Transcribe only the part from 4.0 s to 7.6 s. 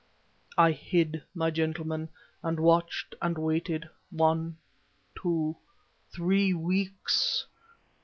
one two three weeks.